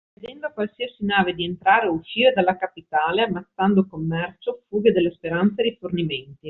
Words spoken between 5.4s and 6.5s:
e rifornimenti.